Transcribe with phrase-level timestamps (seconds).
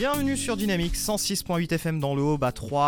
[0.00, 2.82] Bienvenue sur Dynamique 106.8 FM dans le Haut, bas 3,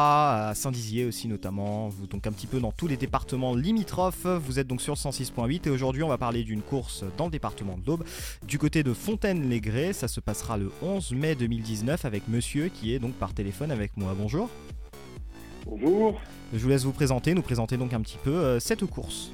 [0.48, 4.24] à Saint-Dizier aussi notamment, vous donc un petit peu dans tous les départements limitrophes.
[4.24, 7.76] Vous êtes donc sur 106.8 et aujourd'hui on va parler d'une course dans le département
[7.76, 8.04] de l'Aube,
[8.48, 9.92] du côté de Fontaine-les-Grès.
[9.92, 13.94] Ça se passera le 11 mai 2019 avec monsieur qui est donc par téléphone avec
[13.98, 14.14] moi.
[14.18, 14.48] Bonjour.
[15.66, 16.18] Bonjour.
[16.54, 19.32] Je vous laisse vous présenter, nous présenter donc un petit peu euh, cette course.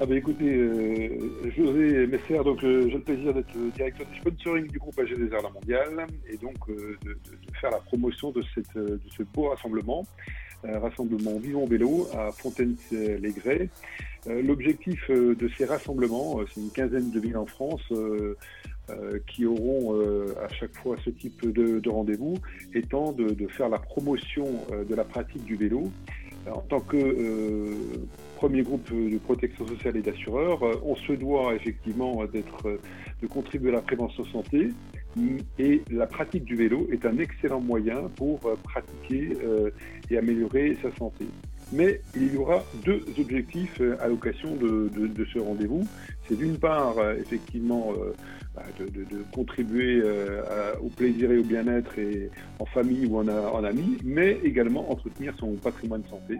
[0.00, 1.08] Ah bah écoutez, euh,
[1.56, 5.34] José Messer, donc euh, j'ai le plaisir d'être directeur du sponsoring du groupe AG des
[5.34, 9.24] Arts Mondiale et donc euh, de, de- faire la promotion de, cette, euh, de ce
[9.24, 10.06] beau rassemblement,
[10.64, 13.68] euh, rassemblement Vivons Vélo à Fontaine-les-Grès.
[14.28, 17.82] Euh, L'objectif de ces rassemblements, c'est une quinzaine de villes en France
[19.26, 20.00] qui auront
[20.42, 22.36] à chaque fois ce type de, de rendez-vous,
[22.74, 24.46] étant de, de faire la promotion
[24.88, 25.90] de la pratique du vélo.
[26.50, 26.96] En tant que
[28.38, 32.80] premier groupe de protection sociale et d'assureurs, euh, on se doit effectivement d'être, euh,
[33.20, 34.68] de contribuer à la prévention santé
[35.16, 39.36] mm, et la pratique du vélo est un excellent moyen pour euh, pratiquer
[40.10, 41.26] et améliorer sa santé.
[41.72, 45.84] Mais il y aura deux objectifs à l'occasion de, ce rendez-vous.
[46.26, 47.92] C'est d'une part, effectivement,
[48.54, 50.02] bah, de, contribuer
[50.80, 51.94] au plaisir et au bien-être
[52.58, 56.38] en famille ou en, en amis, mais également entretenir son patrimoine santé.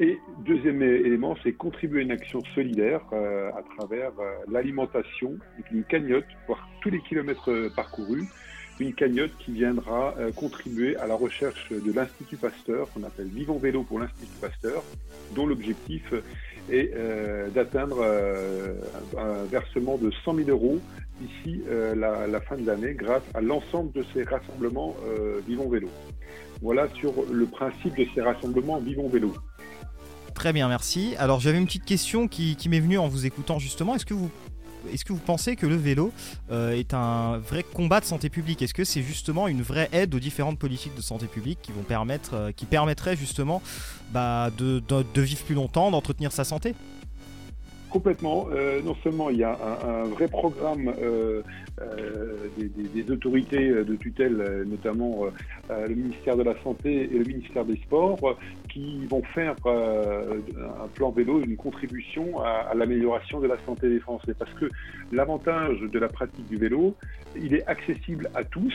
[0.00, 5.36] Et deuxième élément, c'est contribuer à une action solidaire euh, à travers euh, l'alimentation,
[5.72, 8.28] une cagnotte pour tous les kilomètres euh, parcourus,
[8.78, 13.58] une cagnotte qui viendra euh, contribuer à la recherche de l'Institut Pasteur, qu'on appelle Vivons
[13.58, 14.84] Vélo pour l'Institut Pasteur,
[15.34, 16.14] dont l'objectif
[16.70, 16.92] est
[17.54, 18.04] d'atteindre
[19.16, 20.78] un, versement de 100 000 euros
[21.18, 21.62] d'ici
[21.96, 24.94] la, la fin de l'année grâce à l'ensemble de ces rassemblements
[25.46, 25.88] Vivons Vélo.
[26.60, 29.32] Voilà sur le principe de ces rassemblements Vivons Vélo.
[30.38, 31.16] Très bien, merci.
[31.18, 33.96] Alors j'avais une petite question qui, m'est venue en vous écoutant justement.
[33.96, 34.30] Est-ce que vous,
[34.88, 36.12] est-ce que vous pensez que le vélo
[36.52, 38.62] euh, est un vrai combat de santé publique?
[38.62, 41.84] Est-ce que c'est justement une vraie aide aux différentes politiques de santé publique qui vont
[41.90, 43.60] euh, permettraient justement
[44.12, 46.76] bah, de vivre plus longtemps, d'entretenir sa santé?
[47.90, 48.48] Complètement.
[48.52, 49.56] Euh, non seulement il y a
[49.86, 51.42] un, vrai programme euh,
[51.80, 55.26] euh, des, autorités de tutelle, notamment
[55.70, 58.36] le ministère de la Santé et le ministère des Sports,
[58.68, 64.34] qui vont faire un plan vélo, une contribution à, l'amélioration de la santé des Français.
[64.38, 64.66] Parce que
[65.12, 66.94] l'avantage de la pratique du vélo,
[67.36, 68.74] il est accessible à tous.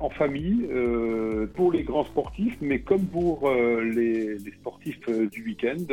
[0.00, 0.68] en famille,
[1.54, 5.84] pour les grands sportifs, mais comme pour les, sportifs du week-end,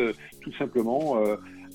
[0.41, 1.17] tout simplement,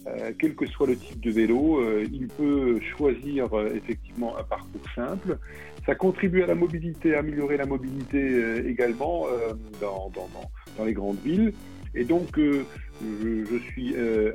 [0.06, 4.42] euh, quel que soit le type de vélo, euh, il peut choisir euh, effectivement un
[4.42, 5.38] parcours simple.
[5.86, 10.28] Ça contribue à la mobilité, à améliorer la mobilité euh, également euh, dans, dans,
[10.76, 11.52] dans les grandes villes.
[11.94, 12.64] Et donc, euh,
[13.02, 14.32] je, suis, euh,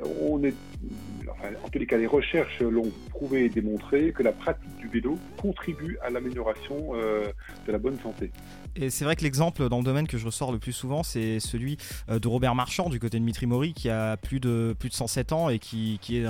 [1.30, 4.88] enfin, en tous les cas, les recherches l'ont prouvé et démontré que la pratique du
[4.88, 7.26] vélo contribue à l'amélioration euh,
[7.66, 8.30] de la bonne santé.
[8.74, 11.40] Et c'est vrai que l'exemple dans le domaine que je ressors le plus souvent, c'est
[11.40, 11.78] celui
[12.10, 14.94] euh, de Robert Marchand du côté de Mitri Mori, qui a plus de, plus de
[14.94, 16.24] 107 ans et qui, qui,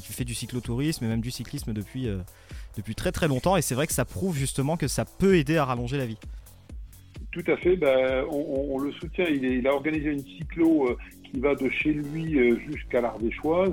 [0.00, 2.08] fait du cyclotourisme et même du cyclisme depuis,
[2.76, 3.56] depuis très très longtemps.
[3.56, 6.18] Et c'est vrai que ça prouve justement que ça peut aider à rallonger la vie.
[7.32, 9.26] Tout à fait, ben, on, le soutient.
[9.26, 13.72] Il, a organisé une cyclo euh, qui va de chez lui euh, jusqu'à l'Ardéchoise.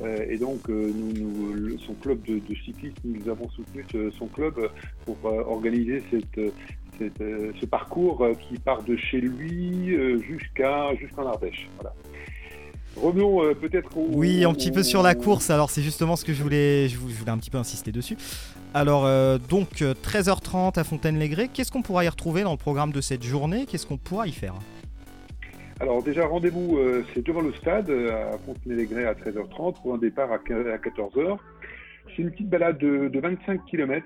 [0.00, 1.12] euh, et donc, euh, nous,
[1.54, 3.86] nous- son club de, de cyclisme, nous avons soutenu
[4.18, 4.68] son club euh,
[5.04, 6.52] pour euh, organiser cette, euh,
[7.20, 11.70] euh, ce parcours euh, qui part de chez lui euh, jusqu'à jusqu'en Ardèche.
[12.96, 14.06] Revenons euh, peut-être au.
[14.12, 15.50] Oui, un petit peu sur la course.
[15.50, 17.92] Alors c'est justement ce que je voulais, je vou- je voulais un petit peu insister
[17.92, 18.16] dessus.
[18.74, 21.48] Alors euh, donc euh, 13h30 à Fontaine-les-Grès.
[21.52, 23.66] Qu'est-ce qu'on pourra y retrouver dans le programme de cette journée?
[23.66, 24.54] Qu'est-ce qu'on pourra y faire?
[25.80, 29.98] Alors déjà, rendez-vous, euh, c'est devant le stade, euh, à Fontenay-les-Grès à 13h30, pour un
[29.98, 31.38] départ à 14h.
[32.14, 34.04] C'est une petite balade de, de 25 km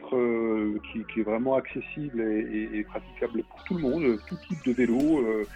[0.93, 4.59] qui, qui est vraiment accessible et, et- et praticable pour tout le monde, tout type
[4.67, 5.47] de vélo euh,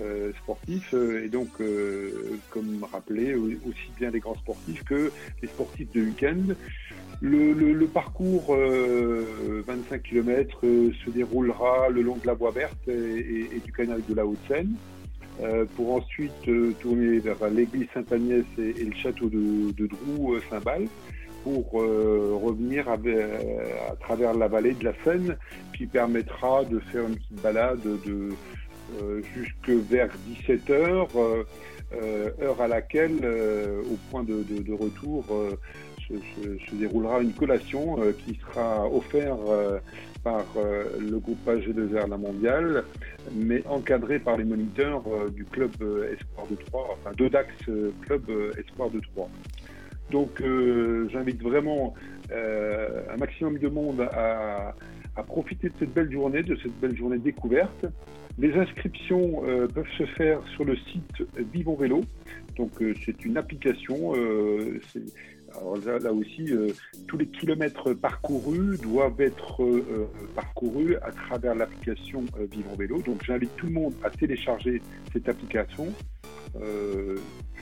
[0.00, 0.92] euh, sportif.
[0.94, 5.10] euh, Et donc, euh, comme rappelé, au- aussi bien les grands sportifs que
[5.42, 6.54] les sportifs de week-end.
[7.20, 13.72] Le, parcours euh, 25 km se déroulera le long de la voie verte et, du
[13.72, 14.74] canal de la Haute-Seine.
[15.76, 16.32] Pour ensuite
[16.80, 20.86] tourner vers l'église Sainte-Agnès et, le château de, de Drou, Saint-Bal,
[21.44, 23.16] pour revenir avec-
[23.90, 25.36] à travers la vallée de la Seine,
[25.76, 28.28] qui permettra de faire une petite balade de
[29.34, 31.44] jusque vers 17 heures, euh,
[31.92, 35.58] euh, heure à laquelle, euh, au point de, de- de retour, euh,
[36.08, 39.78] se, déroulera une collation euh, qui sera offerte euh,
[40.22, 42.84] par euh, le groupe AG2R La Mondiale,
[43.32, 47.94] mais encadré par les moniteurs euh, du club euh, Espoir de Troyes, enfin d'Odax euh,
[48.02, 49.30] Club euh, Espoir de Troyes.
[50.10, 51.94] Donc euh, j'invite vraiment
[52.30, 54.74] euh, un maximum de monde à,
[55.22, 57.86] profiter de cette belle journée, de cette belle journée découverte.
[58.38, 59.42] Les inscriptions
[59.74, 62.02] peuvent se faire sur le site Vivons Vélo.
[62.56, 62.70] Donc
[63.04, 64.14] c'est une application.
[65.56, 66.68] Alors là, aussi, euh,
[67.06, 73.00] tous les kilomètres parcourus doivent être euh, parcourus à travers l'application euh, Vivant Vélo.
[73.02, 74.82] Donc j'invite tout le monde à télécharger
[75.12, 75.92] cette application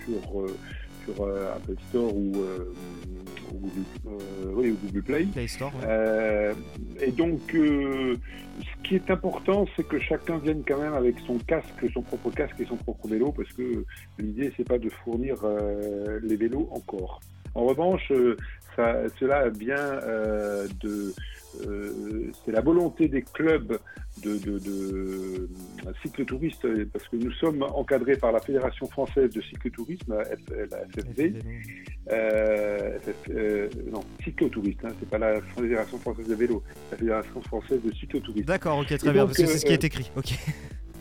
[0.04, 0.46] sur,
[1.06, 1.24] sur
[1.54, 2.32] Apple Store ou,
[3.54, 5.26] Google, Play.
[7.00, 11.90] et donc, ce qui est important, c'est que chacun vienne quand même avec son casque,
[11.92, 13.84] son propre casque et son propre vélo, parce que
[14.18, 15.36] l'idée, c'est pas de fournir
[16.22, 17.20] les vélos encore.
[17.54, 18.12] En revanche,
[18.78, 21.14] euh, cela vient euh, de.
[21.66, 23.78] Euh, c'est la volonté des clubs
[24.22, 25.48] de, de,
[26.02, 30.24] cyclotouristes, parce que nous sommes encadrés par la Fédération française de cyclotourisme, la
[30.86, 31.32] FFV.
[33.90, 38.46] non, cyclotouristes, hein, c'est pas la Fédération française de vélo, la Fédération française de cyclotourisme.
[38.46, 40.10] D'accord, ok, très bien, parce que c'est ce qui est écrit.
[40.16, 40.34] Ok.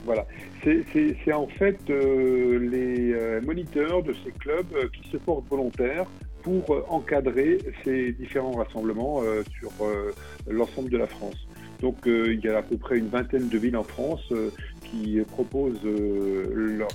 [0.06, 0.28] Voilà,
[0.64, 6.06] c'est en fait les moniteurs de ces clubs qui se portent volontaires
[6.46, 10.14] pour euh, encadrer ces différents rassemblements euh, sur euh,
[10.48, 11.48] l'ensemble de la France.
[11.82, 14.32] Donc il y a à peu près une vingtaine de villes en France
[14.82, 16.88] qui proposent leur,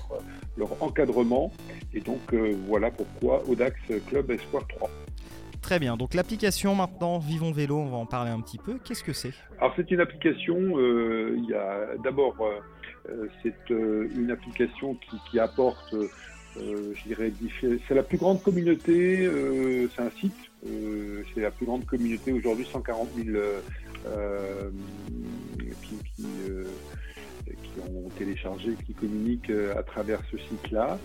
[0.56, 1.52] leur, encadrement.
[1.92, 2.34] Et donc
[2.66, 3.76] voilà pourquoi Audax
[4.08, 4.90] Club Espoir 3.
[5.60, 8.78] Très bien, donc l'application maintenant Vivons Vélo, on va en parler un petit peu.
[8.82, 9.34] Qu'est-ce que c'est?
[9.58, 12.36] Alors c'est une application, il y a d'abord
[13.42, 15.94] c'est une application qui, qui apporte
[16.56, 17.32] je dirais,
[17.86, 20.34] c'est la plus grande communauté, euh, c'est un site,
[20.66, 23.38] euh, c'est la plus grande communauté aujourd'hui, 140 000
[25.82, 30.98] qui, qui, ont téléchargé, qui communiquent à travers ce site-là.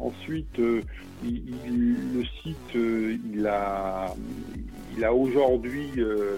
[0.00, 4.14] ensuite, le site, il a,
[4.96, 5.90] il a aujourd'hui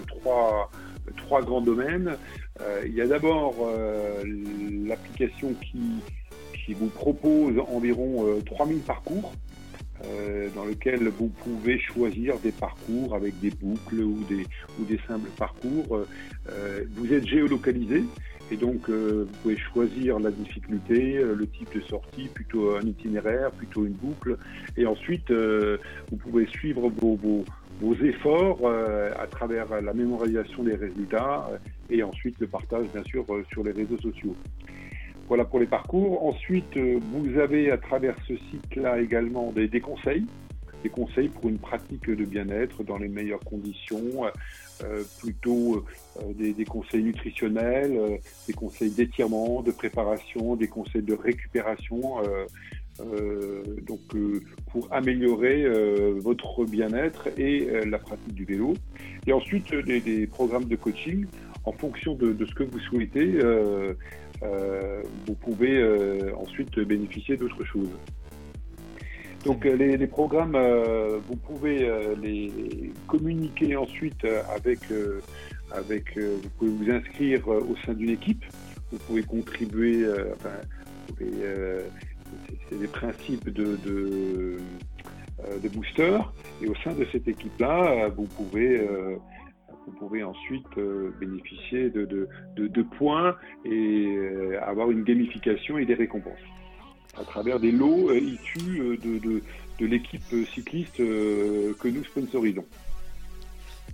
[0.07, 0.69] trois,
[1.15, 2.17] trois grands domaines.
[2.85, 3.55] il y a d'abord
[4.85, 6.01] l'application qui,
[6.67, 9.33] qui vous propose environ 3000 euh, parcours
[10.03, 14.45] euh, dans lesquels vous pouvez choisir des parcours avec des boucles ou des,
[14.77, 16.03] ou des simples parcours.
[16.49, 18.03] Euh, vous êtes géolocalisé
[18.51, 23.85] et donc vous pouvez choisir la difficulté, le type de sortie, plutôt un itinéraire, plutôt
[23.85, 24.37] une boucle.
[24.77, 27.17] Et ensuite, vous pouvez suivre vos,
[27.81, 28.65] vos, efforts
[29.19, 31.49] à travers la mémorisation des résultats
[31.89, 34.35] et ensuite le partage bien sûr sur les réseaux sociaux.
[35.27, 36.25] Voilà pour les parcours.
[36.25, 40.25] Ensuite, euh, vous avez à travers ce site-là également des, conseils,
[40.83, 44.23] des conseils pour une pratique de bien-être dans les meilleures conditions,
[44.83, 45.83] euh, plutôt
[46.21, 52.21] euh, des, conseils nutritionnels, des conseils d'étirement, de préparation, des conseils de récupération.
[53.85, 53.99] donc
[54.71, 55.65] pour améliorer
[56.19, 58.73] votre bien-être et la pratique du vélo.
[59.27, 61.25] Et ensuite des, programmes de coaching
[61.67, 63.39] en fonction de, ce que vous souhaitez.
[64.43, 67.89] Euh, vous pouvez euh, ensuite bénéficier d'autres choses.
[69.45, 70.57] Donc euh, les, programmes,
[71.27, 71.89] vous pouvez
[72.21, 74.25] les communiquer ensuite
[74.55, 74.79] avec,
[75.71, 78.43] avec vous pouvez vous inscrire au sein d'une équipe,
[78.91, 80.05] vous pouvez contribuer,
[80.35, 80.57] enfin,
[82.69, 84.57] c'est des principes de, de,
[85.63, 86.17] de, booster,
[86.61, 88.81] et au sein de cette équipe-là, vous pouvez
[89.87, 96.33] vous pouvez ensuite euh, bénéficier de, points et euh, avoir une gamification et des récompenses
[97.17, 99.41] à travers des lots euh, issus de,
[99.79, 100.21] de l'équipe
[100.53, 102.65] cycliste que nous sponsorisons.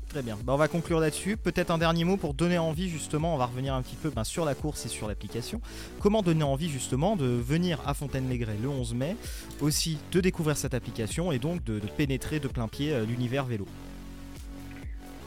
[0.09, 0.38] Très bien.
[0.43, 1.38] Bah, on va conclure là-dessus.
[1.38, 4.23] Peut-être un dernier mot pour donner envie justement, on va revenir un petit peu ben,
[4.23, 5.62] sur la course et sur l'application.
[6.00, 9.15] Comment donner envie justement de venir à Fontaine-Maigret le 11 mai,
[9.62, 13.65] aussi de découvrir cette application et donc de pénétrer de plein pied l'univers vélo?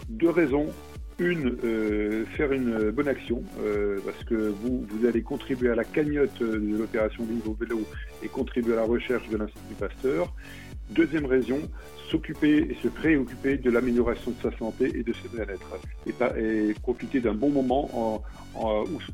[0.08, 0.68] Deux raisons.
[1.18, 5.84] Une, euh, faire une bonne action, euh, parce que vous, vous allez contribuer à la
[5.84, 7.80] cagnotte de l'opération Vivo Vélo
[8.22, 10.34] et contribuer à la recherche de l'Institut Pasteur.
[10.90, 11.58] Deuxième raison,
[12.10, 15.78] s'occuper et se préoccuper de l'amélioration de sa santé et de ses bien-être,
[16.36, 18.22] et, profiter d'un bon moment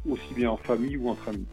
[0.05, 1.47] aussi bien en famille ou entre amis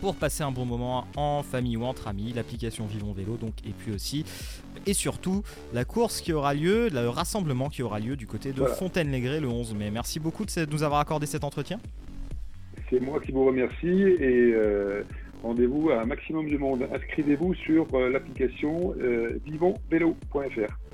[0.00, 3.72] pour passer un bon moment en famille ou entre amis, l'application Vivons Vélo donc et
[3.72, 4.24] puis aussi
[4.86, 8.64] et surtout la course qui aura lieu, le rassemblement qui aura lieu du côté de
[8.64, 9.90] Fontaine-les-Grès le 11 mai.
[9.90, 11.78] Merci beaucoup de nous avoir accordé cet entretien.
[12.90, 15.02] C'est moi qui vous remercie et euh,
[15.42, 16.86] rendez-vous à un maximum de monde.
[16.92, 20.85] Inscrivez-vous sur euh, l'application euh, vivonvélo.fr.